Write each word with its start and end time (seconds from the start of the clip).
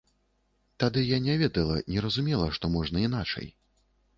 Тады 0.83 1.03
я 1.09 1.19
не 1.25 1.35
ведала, 1.41 1.77
не 1.91 1.99
разумела, 2.07 2.47
што 2.59 2.73
можна 2.77 3.05
іначай. 3.07 3.47